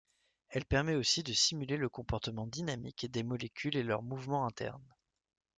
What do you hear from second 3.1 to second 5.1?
des molécules et leur mouvements internes.